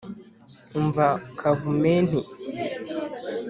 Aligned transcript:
umva 0.79 1.05
kavumenti, 1.39 2.19